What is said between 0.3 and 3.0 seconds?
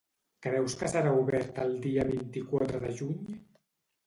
Creus que serà obert el dia vint-i-quatre de